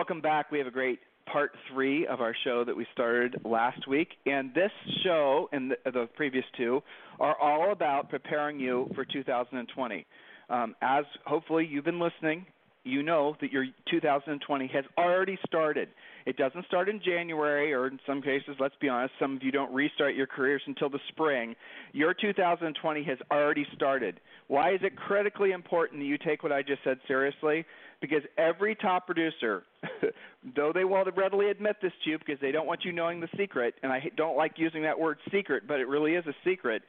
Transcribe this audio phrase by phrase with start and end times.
[0.00, 0.50] Welcome back.
[0.50, 0.98] We have a great
[1.30, 4.08] part three of our show that we started last week.
[4.24, 4.70] And this
[5.04, 6.82] show and the, the previous two
[7.20, 10.06] are all about preparing you for 2020.
[10.48, 12.46] Um, as hopefully you've been listening,
[12.82, 15.90] you know that your 2020 has already started.
[16.24, 19.52] It doesn't start in January, or in some cases, let's be honest, some of you
[19.52, 21.54] don't restart your careers until the spring.
[21.92, 24.20] Your 2020 has already started.
[24.48, 27.66] Why is it critically important that you take what I just said seriously?
[28.00, 29.64] Because every top producer,
[30.56, 33.28] though they won't readily admit this to you because they don't want you knowing the
[33.36, 36.82] secret, and I don't like using that word secret, but it really is a secret,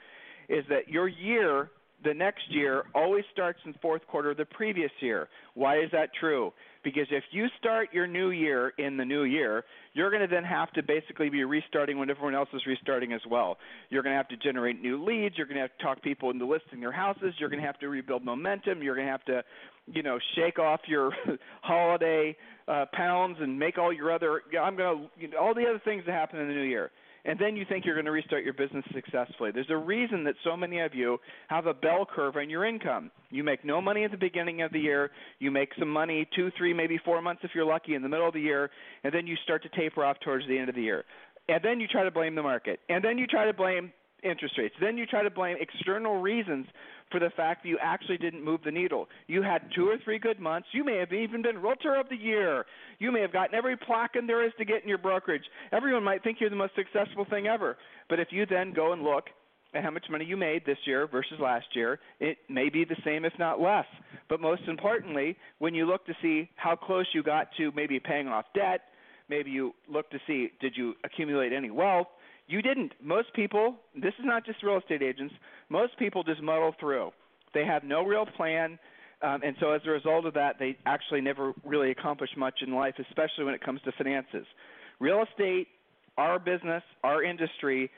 [0.49, 1.69] is that your year,
[2.03, 5.27] the next year, always starts in fourth quarter of the previous year.
[5.53, 6.53] Why is that true?
[6.83, 10.43] Because if you start your new year in the new year, you're going to then
[10.43, 13.57] have to basically be restarting when everyone else is restarting as well.
[13.89, 15.37] You're going to have to generate new leads.
[15.37, 17.35] You're going to have to talk people into listing their houses.
[17.37, 18.81] You're going to have to rebuild momentum.
[18.81, 19.43] You're going to have to
[19.87, 21.11] you know shake off your
[21.61, 22.35] holiday
[22.67, 25.81] uh, pounds and make all your other I'm going to you know, all the other
[25.83, 26.91] things that happen in the new year.
[27.23, 29.51] And then you think you're going to restart your business successfully.
[29.51, 31.19] There's a reason that so many of you
[31.49, 33.11] have a bell curve on your income.
[33.29, 35.11] You make no money at the beginning of the year.
[35.39, 38.27] You make some money two, three, maybe four months if you're lucky in the middle
[38.27, 38.71] of the year,
[39.03, 41.05] and then you start to taper off towards the end of the year.
[41.47, 42.79] And then you try to blame the market.
[42.89, 43.91] And then you try to blame
[44.23, 44.75] interest rates.
[44.79, 46.67] Then you try to blame external reasons
[47.11, 49.07] for the fact that you actually didn't move the needle.
[49.27, 50.67] You had two or three good months.
[50.71, 52.65] You may have even been Realtor of the Year.
[52.99, 55.43] You may have gotten every placard there is to get in your brokerage.
[55.71, 57.77] Everyone might think you're the most successful thing ever.
[58.09, 59.25] But if you then go and look
[59.73, 62.97] at how much money you made this year versus last year, it may be the
[63.05, 63.85] same, if not less.
[64.29, 68.27] But most importantly, when you look to see how close you got to maybe paying
[68.27, 68.81] off debt,
[69.29, 72.07] maybe you look to see did you accumulate any wealth,
[72.51, 72.93] you didn't.
[73.01, 75.33] Most people, this is not just real estate agents,
[75.69, 77.11] most people just muddle through.
[77.53, 78.77] They have no real plan,
[79.21, 82.73] um, and so as a result of that, they actually never really accomplish much in
[82.73, 84.45] life, especially when it comes to finances.
[84.99, 85.67] Real estate,
[86.17, 87.89] our business, our industry,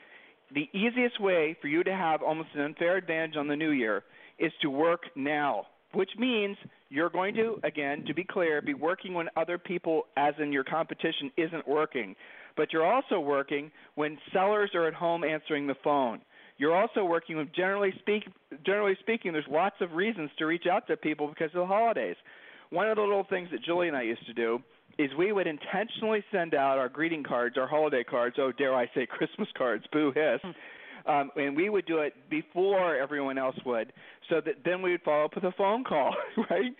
[0.54, 4.04] the easiest way for you to have almost an unfair advantage on the new year
[4.38, 6.56] is to work now, which means
[6.90, 10.64] you're going to, again, to be clear, be working when other people, as in your
[10.64, 12.14] competition, isn't working
[12.56, 16.20] but you're also working when sellers are at home answering the phone.
[16.56, 18.24] You're also working with generally speak
[18.64, 22.16] generally speaking there's lots of reasons to reach out to people because of the holidays.
[22.70, 24.60] One of the little things that Julie and I used to do
[24.98, 28.86] is we would intentionally send out our greeting cards, our holiday cards, oh dare I
[28.94, 30.40] say Christmas cards, boo hiss.
[31.06, 33.92] Um, and we would do it before everyone else would,
[34.30, 36.14] so that then we would follow up with a phone call,
[36.50, 36.72] right?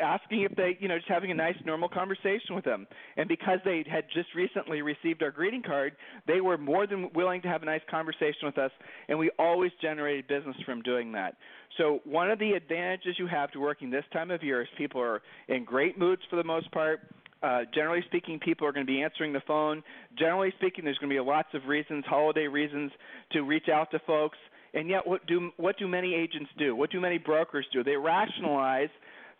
[0.00, 2.86] Asking if they, you know, just having a nice normal conversation with them.
[3.16, 7.42] And because they had just recently received our greeting card, they were more than willing
[7.42, 8.70] to have a nice conversation with us,
[9.08, 11.36] and we always generated business from doing that.
[11.78, 15.00] So one of the advantages you have to working this time of year is people
[15.00, 17.00] are in great moods for the most part.
[17.42, 19.82] Uh, generally speaking, people are going to be answering the phone.
[20.18, 22.90] Generally speaking, there's going to be lots of reasons, holiday reasons,
[23.32, 24.38] to reach out to folks.
[24.74, 26.74] And yet, what do what do many agents do?
[26.74, 27.84] What do many brokers do?
[27.84, 28.88] They rationalize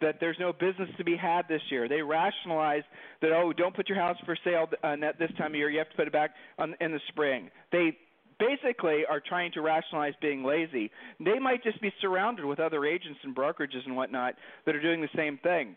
[0.01, 1.89] that there's no business to be had this year.
[1.89, 2.83] They rationalize
[3.23, 5.71] that oh, don't put your house for sale uh, this time of year.
[5.71, 7.51] You have to put it back on, in the spring.
[7.73, 7.97] They
[8.39, 10.91] basically are trying to rationalize being lazy.
[11.21, 14.35] They might just be surrounded with other agents and brokerages and whatnot
[14.67, 15.77] that are doing the same thing.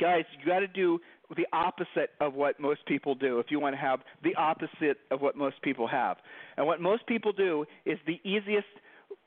[0.00, 0.98] Guys, you got to do
[1.36, 5.20] the opposite of what most people do if you want to have the opposite of
[5.20, 6.16] what most people have.
[6.56, 8.66] And what most people do is the easiest,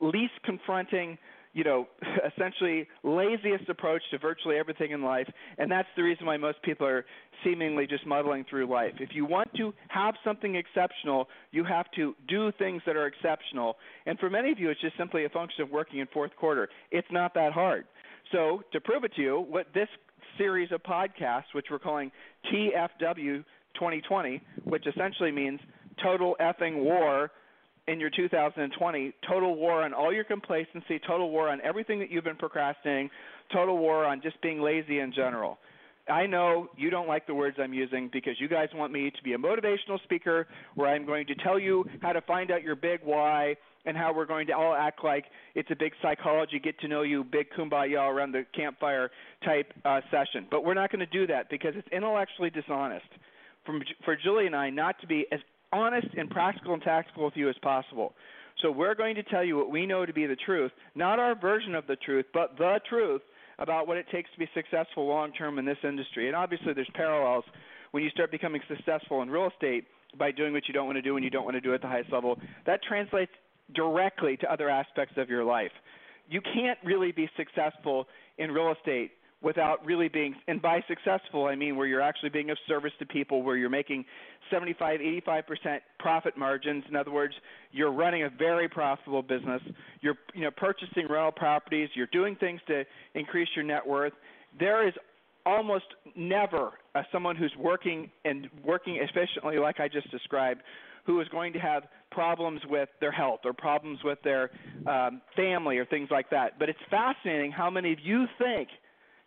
[0.00, 1.16] least confronting
[1.52, 1.86] you know,
[2.36, 5.28] essentially laziest approach to virtually everything in life,
[5.58, 7.04] and that's the reason why most people are
[7.44, 8.94] seemingly just muddling through life.
[9.00, 13.76] If you want to have something exceptional, you have to do things that are exceptional.
[14.06, 16.68] And for many of you, it's just simply a function of working in fourth quarter.
[16.90, 17.84] It's not that hard.
[18.32, 19.88] So, to prove it to you, what this
[20.36, 22.10] series of podcasts, which we're calling
[22.52, 23.44] TFW
[23.74, 25.60] 2020, which essentially means
[26.02, 27.30] total effing war
[27.88, 32.24] in your 2020 total war on all your complacency, total war on everything that you've
[32.24, 33.10] been procrastinating,
[33.52, 35.58] total war on just being lazy in general.
[36.08, 39.22] I know you don't like the words I'm using because you guys want me to
[39.22, 42.76] be a motivational speaker where I'm going to tell you how to find out your
[42.76, 46.78] big why and how we're going to all act like it's a big psychology, get
[46.80, 49.10] to know you, big kumbaya around the campfire
[49.44, 50.46] type uh, session.
[50.50, 53.06] But we're not going to do that because it's intellectually dishonest
[54.04, 55.40] for Julie and I not to be as
[55.72, 58.14] honest and practical and tactical with you as possible.
[58.62, 61.38] So we're going to tell you what we know to be the truth, not our
[61.38, 63.22] version of the truth, but the truth
[63.58, 66.26] about what it takes to be successful long term in this industry.
[66.26, 67.44] And obviously, there's parallels
[67.92, 69.84] when you start becoming successful in real estate
[70.18, 71.80] by doing what you don't want to do and you don't want to do at
[71.80, 72.38] the highest level.
[72.66, 73.32] That translates
[73.74, 75.72] directly to other aspects of your life.
[76.28, 78.06] You can't really be successful
[78.38, 82.50] in real estate without really being and by successful I mean where you're actually being
[82.50, 84.04] of service to people where you're making
[84.50, 86.84] 75 85% profit margins.
[86.88, 87.34] In other words
[87.70, 89.62] you're running a very profitable business.
[90.00, 91.88] You're you know purchasing rental properties.
[91.94, 94.12] You're doing things to increase your net worth.
[94.58, 94.94] There is
[95.46, 95.86] almost
[96.16, 100.62] never uh, someone who's working and working efficiently like I just described
[101.06, 104.50] who is going to have problems with their health or problems with their
[104.86, 106.58] um, family or things like that.
[106.58, 108.68] But it's fascinating how many of you think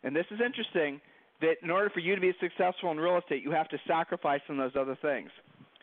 [0.04, 1.02] and this is interesting,
[1.42, 4.42] that in order for you to be successful in real estate, you have to sacrifice
[4.48, 5.30] some of those other things.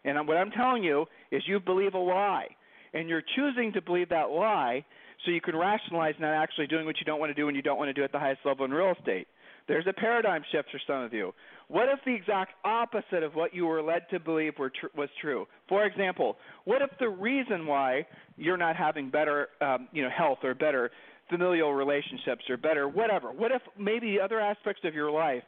[0.05, 2.49] And what I'm telling you is you believe a lie.
[2.95, 4.85] And you're choosing to believe that lie
[5.25, 7.63] so you can rationalize not actually doing what you don't want to do and you
[7.63, 9.27] don't want to do at the highest level in real estate.
[9.67, 11.35] There's a paradigm shift for some of you.
[11.69, 15.11] What if the exact opposite of what you were led to believe were tr- was
[15.21, 15.47] true?
[15.69, 18.07] For example, what if the reason why
[18.39, 20.91] you're not having better, um, you know, health or better
[21.29, 23.33] familial relationships are better, whatever.
[23.33, 25.43] What if maybe other aspects of your life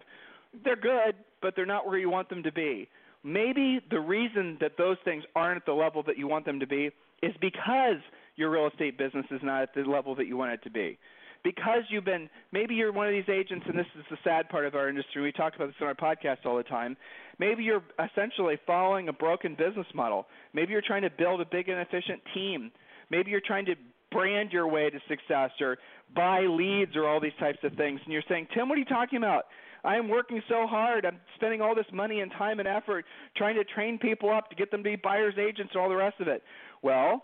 [0.64, 2.88] they're good, but they're not where you want them to be?
[3.22, 6.66] Maybe the reason that those things aren't at the level that you want them to
[6.66, 6.90] be
[7.22, 8.00] is because
[8.36, 10.98] your real estate business is not at the level that you want it to be.
[11.42, 14.66] Because you've been, maybe you're one of these agents, and this is the sad part
[14.66, 15.22] of our industry.
[15.22, 16.96] We talk about this on our podcast all the time.
[17.38, 20.26] Maybe you're essentially following a broken business model.
[20.52, 22.70] Maybe you're trying to build a big and efficient team.
[23.10, 23.74] Maybe you're trying to
[24.10, 25.78] brand your way to success or
[26.14, 28.00] buy leads or all these types of things.
[28.04, 29.44] And you're saying, Tim, what are you talking about?
[29.84, 31.06] I am working so hard.
[31.06, 33.04] I'm spending all this money and time and effort
[33.36, 35.96] trying to train people up to get them to be buyers agents and all the
[35.96, 36.42] rest of it.
[36.82, 37.22] Well,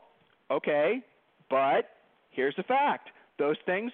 [0.51, 1.03] okay,
[1.51, 1.89] but
[2.31, 3.11] here's the fact.
[3.39, 3.93] Those things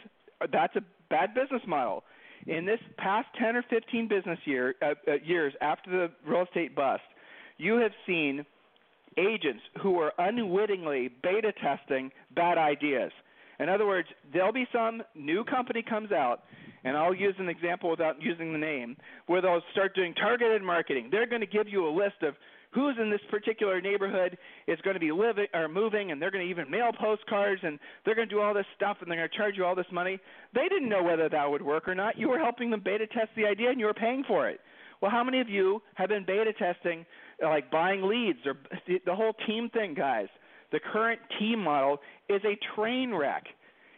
[0.53, 2.05] that's a bad business model.
[2.47, 6.75] In this past 10 or 15 business year uh, uh, years after the real estate
[6.75, 7.03] bust,
[7.59, 8.45] you have seen
[9.17, 13.13] agents who are unwittingly beta testing bad ideas.
[13.59, 16.43] In other words, there'll be some new company comes out,
[16.85, 21.09] and I'll use an example without using the name, where they'll start doing targeted marketing.
[21.11, 22.35] They're going to give you a list of
[22.73, 24.37] who's in this particular neighborhood
[24.67, 27.79] is going to be living or moving, and they're going to even mail postcards, and
[28.05, 29.87] they're going to do all this stuff, and they're going to charge you all this
[29.93, 30.19] money.
[30.55, 32.19] They didn't know whether that would work or not.
[32.19, 34.61] You were helping them beta test the idea, and you were paying for it.
[35.01, 37.05] Well, how many of you have been beta testing
[37.43, 38.57] like buying leads or
[39.07, 40.29] the whole team thing, guys.
[40.73, 41.99] The current team model
[42.29, 43.45] is a train wreck.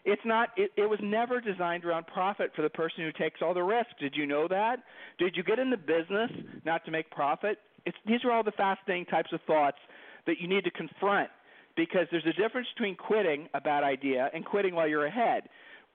[0.05, 0.51] It's not.
[0.57, 3.89] It, it was never designed around profit for the person who takes all the risk.
[4.01, 4.81] Did you know that?
[5.19, 6.31] Did you get in the business
[6.65, 7.59] not to make profit?
[7.87, 9.79] It's, these are all the fascinating types of thoughts
[10.27, 11.31] that you need to confront
[11.77, 15.49] because there's a difference between quitting a bad idea and quitting while you're ahead.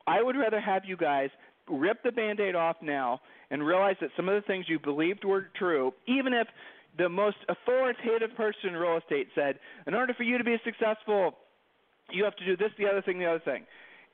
[0.08, 1.30] I would rather have you guys
[1.70, 5.24] rip the band aid off now and realize that some of the things you believed
[5.24, 6.48] were true, even if
[6.98, 11.36] the most authoritative person in real estate said, in order for you to be successful,
[12.12, 13.66] you have to do this, the other thing, the other thing.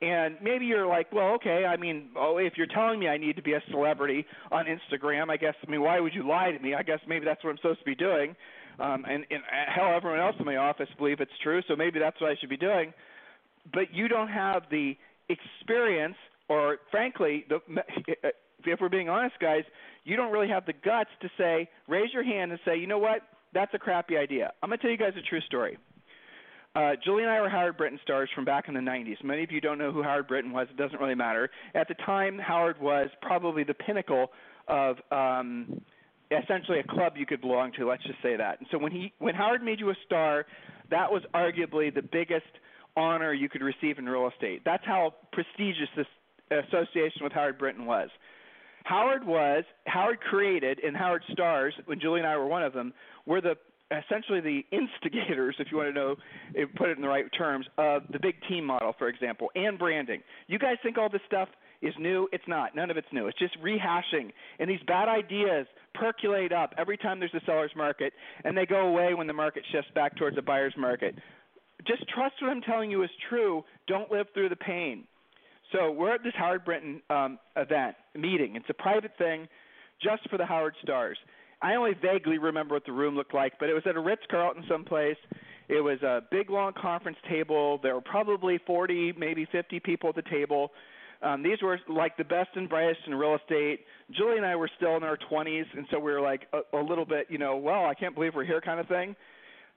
[0.02, 3.36] And maybe you're like, well, okay, I mean, oh, if you're telling me I need
[3.36, 6.58] to be a celebrity on Instagram, I guess, I mean, why would you lie to
[6.58, 6.74] me?
[6.74, 8.36] I guess maybe that's what I'm supposed to be doing.
[8.78, 9.42] Um, and, and
[9.74, 12.50] hell, everyone else in my office believe it's true, so maybe that's what I should
[12.50, 12.92] be doing.
[13.72, 14.96] But you don't have the
[15.30, 16.16] experience,
[16.48, 17.60] or frankly, the,
[18.64, 19.64] if we're being honest, guys,
[20.06, 22.98] you don't really have the guts to say, raise your hand and say, you know
[22.98, 23.22] what,
[23.52, 24.52] that's a crappy idea.
[24.62, 25.76] I'm going to tell you guys a true story.
[26.76, 29.22] Uh, Julie and I were Howard Brinton stars from back in the 90s.
[29.24, 30.68] Many of you don't know who Howard Brinton was.
[30.70, 31.50] It doesn't really matter.
[31.74, 34.30] At the time, Howard was probably the pinnacle
[34.68, 35.80] of um,
[36.30, 37.88] essentially a club you could belong to.
[37.88, 38.60] Let's just say that.
[38.60, 40.44] And so when he when Howard made you a star,
[40.90, 42.44] that was arguably the biggest
[42.96, 44.62] honor you could receive in real estate.
[44.64, 46.06] That's how prestigious this
[46.50, 48.10] association with Howard Brinton was.
[48.86, 52.94] Howard was Howard created and Howard stars when Julie and I were one of them
[53.26, 53.56] were the
[53.90, 56.14] essentially the instigators, if you want to know,
[56.76, 60.22] put it in the right terms, of the big team model, for example, and branding.
[60.46, 61.48] You guys think all this stuff
[61.82, 62.28] is new?
[62.30, 62.76] It's not.
[62.76, 63.26] None of it's new.
[63.26, 64.30] It's just rehashing.
[64.60, 68.12] And these bad ideas percolate up every time there's a seller's market,
[68.44, 71.16] and they go away when the market shifts back towards a buyer's market.
[71.88, 73.64] Just trust what I'm telling you is true.
[73.88, 75.08] Don't live through the pain.
[75.72, 78.56] So we're at this Howard Brinton um, event meeting.
[78.56, 79.48] It's a private thing,
[80.02, 81.18] just for the Howard stars.
[81.62, 84.22] I only vaguely remember what the room looked like, but it was at a Ritz
[84.30, 85.16] Carlton someplace.
[85.68, 87.80] It was a big long conference table.
[87.82, 90.70] There were probably 40, maybe 50 people at the table.
[91.22, 93.80] Um, these were like the best and brightest in real estate.
[94.10, 96.82] Julie and I were still in our 20s, and so we were like a, a
[96.82, 99.16] little bit, you know, well, I can't believe we're here kind of thing.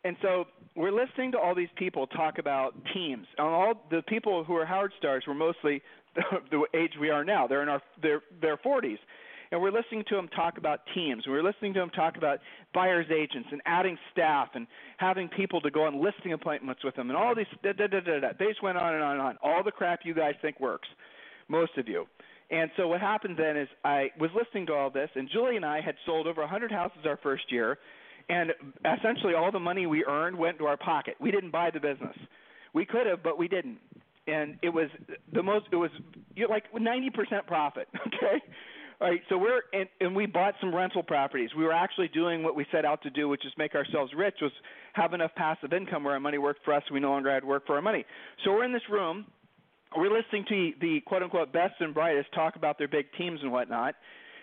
[0.03, 3.27] And so we're listening to all these people talk about teams.
[3.37, 5.81] And all the people who are Howard stars were mostly
[6.51, 7.47] the, age we are now.
[7.47, 8.97] They're in our their their 40s.
[9.51, 11.23] And we're listening to them talk about teams.
[11.27, 12.37] We're listening to them talk about
[12.71, 17.09] buyers agents and adding staff and having people to go on listing appointments with them
[17.09, 18.27] and all these da, da, da, da, da.
[18.37, 19.37] They just went on and on and on.
[19.41, 20.87] All the crap you guys think works,
[21.47, 22.05] most of you.
[22.51, 25.65] And so what happened then is I was listening to all this, and Julie and
[25.65, 27.79] I had sold over 100 houses our first year
[28.29, 28.53] and
[28.97, 31.15] essentially all the money we earned went to our pocket.
[31.19, 32.15] We didn't buy the business.
[32.73, 33.79] We could have, but we didn't.
[34.27, 34.89] And it was
[35.33, 35.65] the most.
[35.71, 35.89] It was
[36.49, 37.87] like 90% profit.
[38.07, 38.41] Okay.
[39.01, 41.51] All right, so we're and, and we bought some rental properties.
[41.57, 44.35] We were actually doing what we set out to do, which is make ourselves rich,
[44.41, 44.51] was
[44.91, 46.83] have enough passive income where our money worked for us.
[46.91, 48.05] We no longer had to work for our money.
[48.43, 49.25] So we're in this room,
[49.95, 53.53] we're listening to the quote unquote best and brightest talk about their big teams and
[53.53, 53.95] whatnot,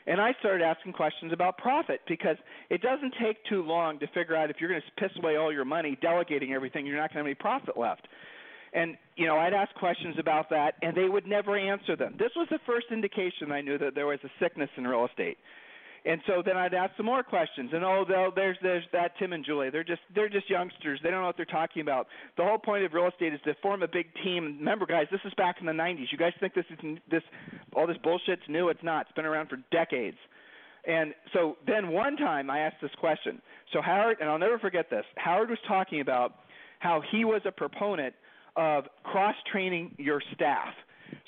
[0.06, 2.36] and I started asking questions about profit because
[2.70, 5.52] it doesn't take too long to figure out if you're going to piss away all
[5.52, 8.06] your money delegating everything, you're not going to have any profit left.
[8.72, 12.14] And you know, I'd ask questions about that, and they would never answer them.
[12.18, 15.38] This was the first indication I knew that there was a sickness in real estate.
[16.06, 18.04] And so then I'd ask some more questions, and oh,
[18.36, 19.70] there's there's that Tim and Julie.
[19.70, 21.00] They're just they're just youngsters.
[21.02, 22.06] They don't know what they're talking about.
[22.36, 24.56] The whole point of real estate is to form a big team.
[24.60, 26.06] Remember, guys, this is back in the '90s.
[26.12, 27.22] You guys think this is this
[27.74, 28.68] all this bullshit's new?
[28.68, 29.06] It's not.
[29.06, 30.16] It's been around for decades.
[30.86, 33.42] And so then one time I asked this question.
[33.72, 35.04] So Howard, and I'll never forget this.
[35.16, 36.36] Howard was talking about
[36.78, 38.14] how he was a proponent
[38.54, 40.72] of cross training your staff.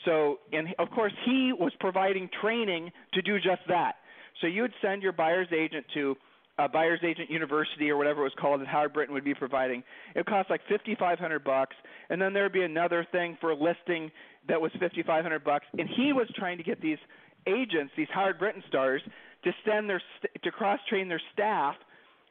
[0.04, 3.96] So, and of course, he was providing training to do just that.
[4.40, 6.16] So you would send your buyer's agent to
[6.58, 9.82] a buyer's agent university or whatever it was called that Howard Brinton would be providing.
[10.14, 11.76] It cost like fifty five hundred bucks,
[12.10, 14.10] and then there would be another thing for a listing
[14.48, 15.66] that was fifty five hundred bucks.
[15.78, 16.98] And he was trying to get these
[17.46, 19.02] agents, these Howard Brinton stars,
[19.44, 20.02] to send their
[20.42, 21.76] to cross train their staff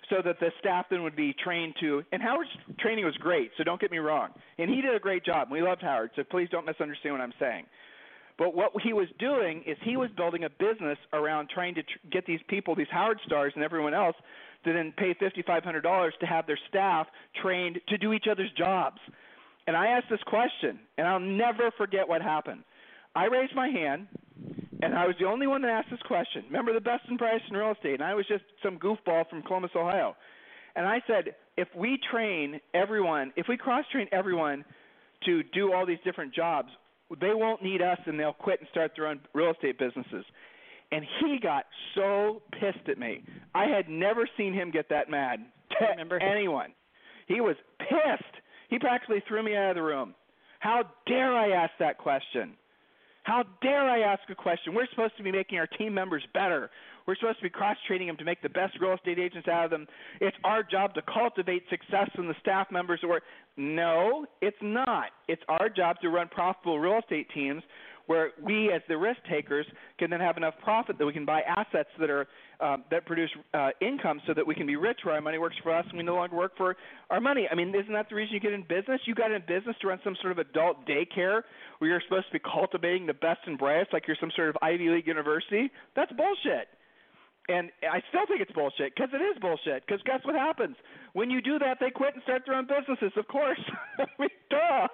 [0.10, 2.50] so that the staff then would be trained to and Howard's
[2.80, 4.30] training was great, so don't get me wrong.
[4.58, 5.50] And he did a great job.
[5.52, 7.66] We loved Howard, so please don't misunderstand what I'm saying.
[8.38, 11.98] But what he was doing is he was building a business around trying to tr-
[12.12, 14.16] get these people, these Howard stars and everyone else,
[14.64, 17.08] to then pay $5,500 to have their staff
[17.42, 19.00] trained to do each other's jobs.
[19.66, 22.64] And I asked this question, and I'll never forget what happened.
[23.16, 24.08] I raised my hand,
[24.84, 26.44] and I was the only one that asked this question.
[26.46, 29.42] Remember the best in brightest in real estate, and I was just some goofball from
[29.42, 30.16] Columbus, Ohio.
[30.76, 34.64] And I said, if we train everyone, if we cross train everyone
[35.26, 36.70] to do all these different jobs,
[37.22, 40.26] they won't need us and they'll quit and start their own real estate businesses.
[40.92, 43.24] And he got so pissed at me.
[43.54, 45.40] I had never seen him get that mad
[45.80, 46.20] to Remember?
[46.22, 46.72] anyone.
[47.28, 48.24] He was pissed.
[48.70, 50.16] He practically threw me out of the room.
[50.60, 52.54] How dare I ask that question?
[53.28, 54.74] How dare I ask a question?
[54.74, 56.70] We're supposed to be making our team members better.
[57.06, 59.66] We're supposed to be cross training them to make the best real estate agents out
[59.66, 59.86] of them.
[60.22, 63.02] It's our job to cultivate success in the staff members.
[63.04, 63.20] Or
[63.58, 65.08] no, it's not.
[65.28, 67.64] It's our job to run profitable real estate teams
[68.08, 69.66] where we, as the risk takers,
[70.00, 72.28] can then have enough profit that we can buy assets that are
[72.60, 75.56] um, that produce uh, income, so that we can be rich, where our money works
[75.62, 76.76] for us, and we no longer work for
[77.12, 77.48] our money.
[77.52, 79.00] I mean, isn't that the reason you get in business?
[79.06, 81.42] You got in business to run some sort of adult daycare
[81.78, 84.58] where you're supposed to be cultivating the best and brightest, like you're some sort of
[84.64, 85.70] Ivy League university.
[85.96, 86.68] That's bullshit.
[87.50, 89.86] And I still think it's bullshit because it is bullshit.
[89.86, 90.76] Because guess what happens
[91.14, 91.78] when you do that?
[91.80, 93.14] They quit and start their own businesses.
[93.16, 93.60] Of course,
[94.00, 94.88] I mean, duh.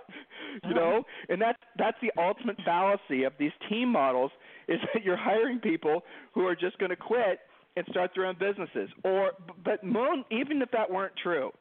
[0.63, 4.31] You know, and that's that's the ultimate fallacy of these team models
[4.67, 7.39] is that you're hiring people who are just going to quit
[7.75, 8.89] and start their own businesses.
[9.03, 9.31] Or,
[9.63, 11.51] but moon, even if that weren't true,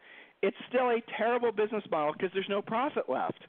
[0.42, 3.40] it's still a terrible business model because there's no profit left.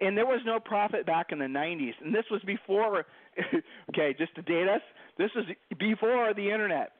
[0.00, 3.04] And there was no profit back in the 90s, and this was before.
[3.90, 4.80] okay, just to date us,
[5.16, 5.44] this is
[5.78, 6.92] before the internet,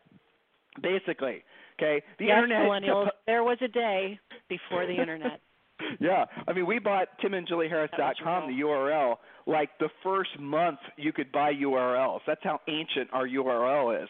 [0.82, 1.44] basically.
[1.80, 2.66] Okay, the yes, internet.
[2.66, 3.08] millennials.
[3.26, 4.18] there was a day
[4.48, 5.40] before the internet.
[6.00, 9.16] yeah, I mean, we bought timandjulieharris.com, the URL,
[9.46, 12.20] like the first month you could buy URLs.
[12.26, 14.08] That's how ancient our URL is.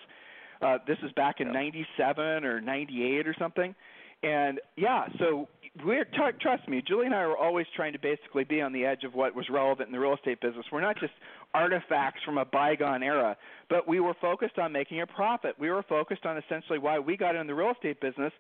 [0.63, 3.75] Uh, this is back in '97 or '98 or something,
[4.23, 5.49] and yeah, so
[5.85, 8.85] we're t- trust me, Julie and I were always trying to basically be on the
[8.85, 10.67] edge of what was relevant in the real estate business.
[10.73, 11.13] We're not just
[11.55, 13.37] artifacts from a bygone era,
[13.71, 15.55] but we were focused on making a profit.
[15.59, 18.33] We were focused on essentially why we got in the real estate business,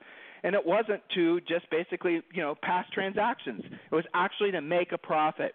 [0.43, 3.63] and it wasn't to just basically, you know, pass transactions.
[3.65, 5.55] It was actually to make a profit.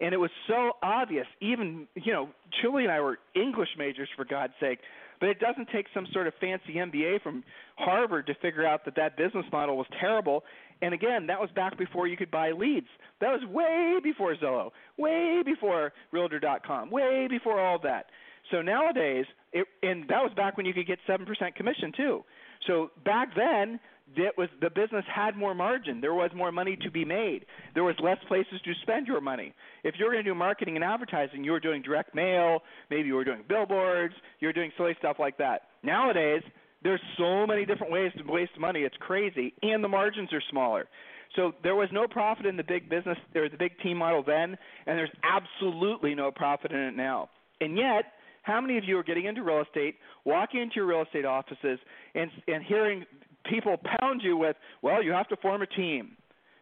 [0.00, 2.28] And it was so obvious, even, you know,
[2.62, 4.78] Julie and I were English majors for God's sake,
[5.20, 7.44] But it doesn't take some sort of fancy MBA from
[7.76, 10.44] Harvard to figure out that that business model was terrible.
[10.80, 12.88] And again, that was back before you could buy leads.
[13.20, 18.06] That was way before Zillow, way before Realtor.com, way before all that.
[18.50, 22.24] So nowadays, it, and that was back when you could get seven percent commission too.
[22.66, 23.78] So back then,
[24.16, 26.00] that was the business had more margin.
[26.00, 27.46] There was more money to be made.
[27.74, 29.54] There was less places to spend your money.
[29.84, 33.14] If you're going to do marketing and advertising, you were doing direct mail, maybe you
[33.14, 35.62] were doing billboards, you were doing silly stuff like that.
[35.82, 36.42] Nowadays,
[36.82, 38.80] there's so many different ways to waste money.
[38.80, 40.88] It's crazy, and the margins are smaller.
[41.36, 44.56] So there was no profit in the big business or the big team model then,
[44.86, 47.30] and there's absolutely no profit in it now.
[47.60, 51.02] And yet, how many of you are getting into real estate, walking into your real
[51.02, 51.78] estate offices,
[52.14, 53.04] and and hearing
[53.44, 56.16] people pound you with, well, you have to form a team.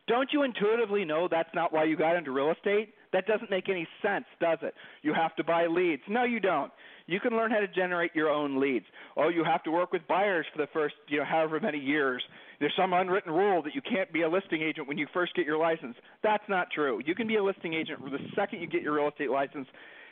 [0.07, 2.95] Don't you intuitively know that's not why you got into real estate?
[3.13, 4.75] That doesn't make any sense, does it?
[5.03, 6.03] You have to buy leads.
[6.09, 6.73] No, you don't.
[7.07, 8.87] You can learn how to generate your own leads.
[9.17, 12.23] Oh, you have to work with buyers for the first, you know, however many years.
[12.61, 15.45] There's some unwritten rule that you can't be a listing agent when you first get
[15.45, 15.97] your license.
[16.23, 17.01] That's not true.
[17.05, 19.67] You can be a listing agent the second you get your real estate license.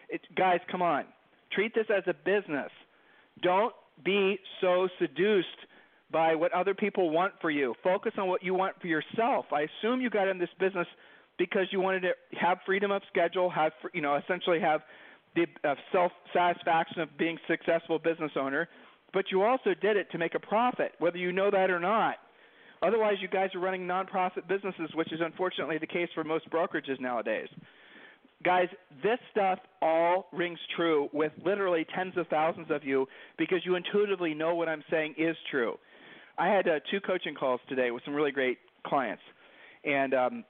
[0.08, 1.04] It, guys, come on.
[1.52, 2.70] Treat this as a business.
[3.42, 5.46] Don't be so seduced
[6.10, 7.74] by what other people want for you.
[7.82, 9.46] Focus on what you want for yourself.
[9.52, 10.86] I assume you got in this business
[11.38, 14.82] because you wanted to have freedom of schedule, have you know, essentially have
[15.34, 18.68] the uh, self satisfaction of being a successful business owner,
[19.12, 22.16] but you also did it to make a profit, whether you know that or not.
[22.82, 27.00] Otherwise, you guys are running nonprofit businesses, which is unfortunately the case for most brokerages
[27.00, 27.48] nowadays.
[28.44, 28.68] Guys,
[29.02, 34.32] this stuff all rings true with literally tens of thousands of you because you intuitively
[34.32, 35.76] know what I'm saying is true.
[36.38, 39.23] I had uh, two coaching calls today with some really great clients,
[39.85, 40.45] and um,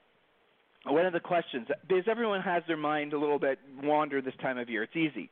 [0.87, 4.59] one of the questions because everyone has their mind a little bit wander this time
[4.59, 4.83] of year.
[4.83, 5.31] It's easy.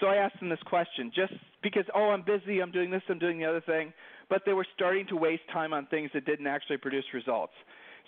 [0.00, 1.32] So I asked them this question just
[1.62, 3.92] because oh I'm busy, I'm doing this, I'm doing the other thing,
[4.28, 7.52] but they were starting to waste time on things that didn't actually produce results.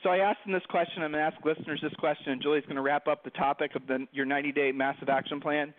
[0.03, 1.03] So I asked them this question.
[1.03, 3.75] I'm going to ask listeners this question, and Julie's going to wrap up the topic
[3.75, 5.75] of the, your 90-day massive action plan.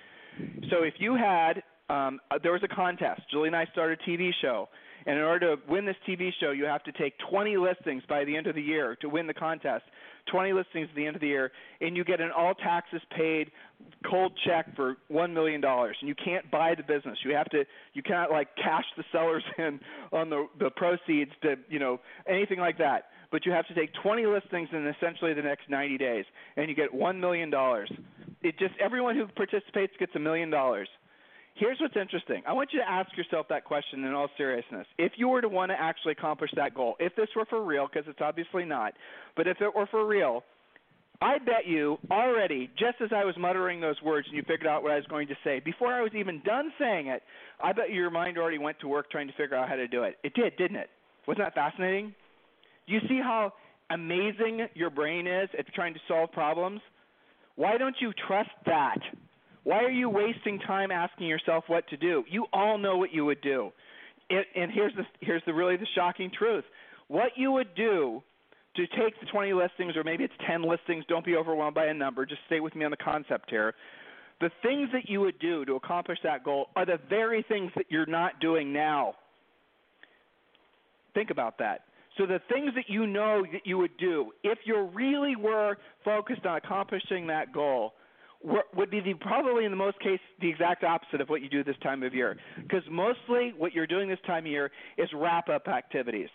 [0.70, 3.22] So if you had, um, uh, there was a contest.
[3.32, 4.68] Julie and I started a TV show,
[5.10, 8.24] and in order to win this TV show, you have to take 20 listings by
[8.26, 9.84] the end of the year to win the contest.
[10.32, 13.50] 20 listings at the end of the year, and you get an all taxes paid
[14.08, 15.98] cold check for one million dollars.
[16.00, 17.18] And you can't buy the business.
[17.26, 17.66] You have to.
[17.96, 19.80] You cannot like cash the sellers in
[20.12, 23.06] on the the proceeds to you know anything like that.
[23.32, 26.76] But you have to take 20 listings in essentially the next 90 days, and you
[26.76, 27.92] get one million dollars.
[28.44, 30.88] It just everyone who participates gets a million dollars.
[31.56, 32.42] Here's what's interesting.
[32.48, 34.88] I want you to ask yourself that question in all seriousness.
[34.98, 37.88] If you were to want to actually accomplish that goal, if this were for real,
[37.92, 38.94] because it's obviously not,
[39.36, 40.44] but if it were for real,
[41.22, 44.84] I bet you already, just as I was muttering those words and you figured out
[44.84, 47.24] what I was going to say, before I was even done saying it,
[47.62, 50.04] I bet your mind already went to work trying to figure out how to do
[50.04, 50.18] it.
[50.24, 50.90] It did, didn't it?
[51.28, 52.16] Wasn't that fascinating?
[52.88, 53.52] Do you see how
[53.90, 56.80] amazing your brain is at trying to solve problems?
[57.56, 59.00] Why don't you trust that?
[59.64, 62.24] Why are you wasting time asking yourself what to do?
[62.30, 63.72] You all know what you would do.
[64.30, 66.64] It, and here's the here's the really the shocking truth.
[67.08, 68.22] What you would do
[68.76, 71.94] to take the 20 listings or maybe it's 10 listings, don't be overwhelmed by a
[71.94, 73.74] number, just stay with me on the concept here.
[74.40, 77.88] The things that you would do to accomplish that goal are the very things that
[77.90, 79.16] you're not doing now.
[81.14, 81.82] Think about that.
[82.18, 86.46] So the things that you know that you would do if you really were focused
[86.46, 87.94] on accomplishing that goal
[88.44, 91.64] would be the, probably in the most case the exact opposite of what you do
[91.64, 92.38] this time of year.
[92.62, 96.30] Because mostly what you're doing this time of year is wrap up activities.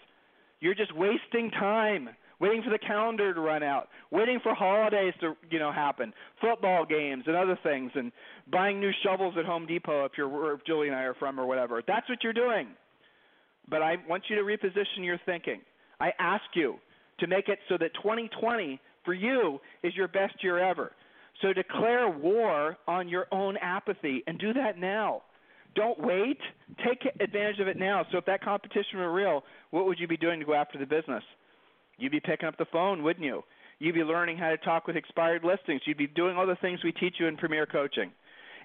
[0.61, 5.35] You're just wasting time waiting for the calendar to run out waiting for holidays to
[5.51, 8.11] you know happen football games and other things and
[8.51, 11.47] buying new shovels at home depot if you're where julie and i are from or
[11.47, 11.83] whatever.
[11.87, 12.69] That's what you're doing.
[13.69, 15.61] But i want you to reposition your thinking.
[16.01, 16.77] I ask you
[17.21, 20.93] to make it so that 2020 for you is your best year ever
[21.43, 25.23] so declare war on your own apathy and do that now.
[25.75, 26.39] Don't wait.
[26.85, 28.07] Take advantage of it now.
[28.13, 30.87] So if that competition were real, what would you be doing to go after the
[30.87, 31.25] business?
[31.99, 33.43] You'd be picking up the phone, wouldn't you?
[33.81, 35.83] You'd be learning how to talk with expired listings.
[35.85, 38.13] You'd be doing all the things we teach you in Premier Coaching.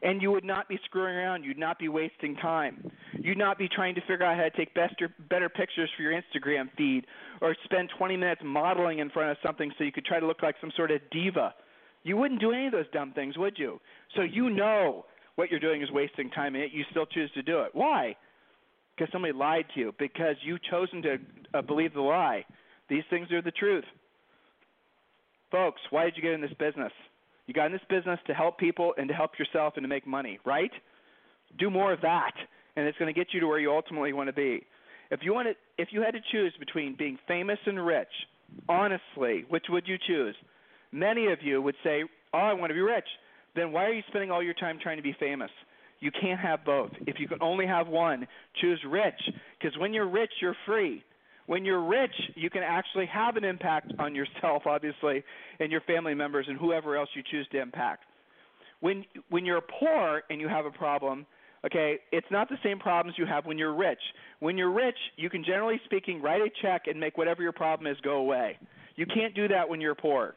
[0.02, 1.44] And you would not be screwing around.
[1.44, 2.90] You'd not be wasting time.
[3.20, 6.04] You'd not be trying to figure out how to take best or better pictures for
[6.04, 7.06] your Instagram feed
[7.42, 10.42] or spend 20 minutes modeling in front of something so you could try to look
[10.42, 11.54] like some sort of diva
[12.04, 13.80] you wouldn't do any of those dumb things, would you?
[14.16, 17.42] So you know what you're doing is wasting time, and yet you still choose to
[17.42, 17.70] do it.
[17.74, 18.16] Why?
[18.96, 19.94] Because somebody lied to you.
[19.98, 21.18] Because you've chosen to
[21.54, 22.46] uh, believe the lie.
[22.90, 23.86] These things are the truth.
[25.52, 26.92] Folks, why did you get in this business?
[27.48, 30.06] You got in this business to help people and to help yourself and to make
[30.06, 30.72] money, right?
[31.58, 32.34] Do more of that
[32.80, 34.66] and it's going to get you to where you ultimately want to be.
[35.12, 38.08] If you want to, if you had to choose between being famous and rich,
[38.70, 40.36] honestly, which would you choose?
[40.92, 43.08] Many of you would say, "Oh, I want to be rich."
[43.56, 45.52] Then why are you spending all your time trying to be famous?
[46.00, 46.92] You can't have both.
[47.08, 48.28] If you can only have one,
[48.62, 49.20] choose rich
[49.60, 51.04] because when you're rich, you're free.
[51.48, 55.24] When you're rich, you can actually have an impact on yourself, obviously,
[55.60, 58.04] and your family members and whoever else you choose to impact.
[58.80, 61.26] When when you're poor and you have a problem,
[61.66, 64.00] okay, it's not the same problems you have when you're rich.
[64.40, 67.92] When you're rich, you can generally speaking write a check and make whatever your problem
[67.92, 68.58] is go away.
[68.96, 70.36] You can't do that when you're poor.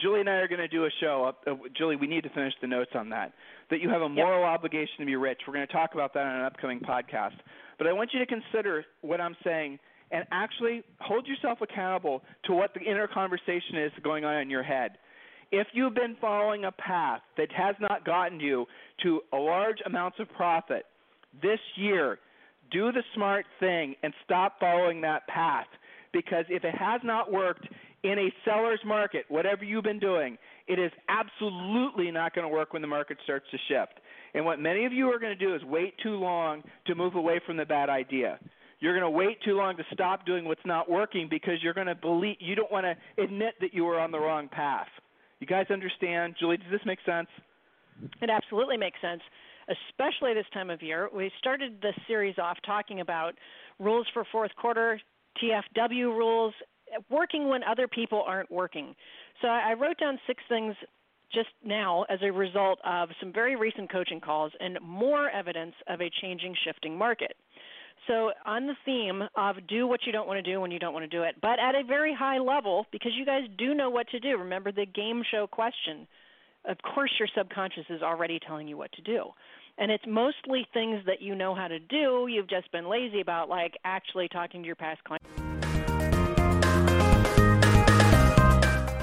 [0.00, 1.32] Julie and I are going to do a show.
[1.46, 3.32] Uh, Julie, we need to finish the notes on that.
[3.70, 4.48] That you have a moral yep.
[4.48, 5.40] obligation to be rich.
[5.46, 7.34] We're going to talk about that on an upcoming podcast.
[7.78, 9.78] But I want you to consider what I'm saying
[10.10, 14.62] and actually hold yourself accountable to what the inner conversation is going on in your
[14.62, 14.98] head.
[15.50, 18.66] If you've been following a path that has not gotten you
[19.02, 20.84] to a large amounts of profit
[21.42, 22.18] this year,
[22.70, 25.66] do the smart thing and stop following that path
[26.12, 27.66] because if it has not worked
[28.02, 30.36] in a seller's market, whatever you've been doing,
[30.66, 34.00] it is absolutely not going to work when the market starts to shift.
[34.34, 37.14] And what many of you are going to do is wait too long to move
[37.14, 38.38] away from the bad idea.
[38.80, 41.86] You're going to wait too long to stop doing what's not working because you're going
[41.86, 44.88] to believe you don't want to admit that you were on the wrong path.
[45.38, 46.34] You guys understand?
[46.38, 47.28] Julie, does this make sense?
[48.20, 49.20] It absolutely makes sense,
[49.68, 51.08] especially this time of year.
[51.14, 53.34] We started this series off talking about
[53.78, 55.00] rules for fourth quarter,
[55.40, 56.54] TFW rules,
[57.10, 58.94] working when other people aren't working.
[59.40, 60.74] So I wrote down six things
[61.32, 66.00] just now as a result of some very recent coaching calls and more evidence of
[66.00, 67.36] a changing, shifting market.
[68.08, 70.92] So, on the theme of do what you don't want to do when you don't
[70.92, 73.90] want to do it, but at a very high level, because you guys do know
[73.90, 74.36] what to do.
[74.38, 76.08] Remember the game show question.
[76.64, 79.26] Of course, your subconscious is already telling you what to do.
[79.78, 82.26] And it's mostly things that you know how to do.
[82.28, 85.31] You've just been lazy about, like actually talking to your past clients.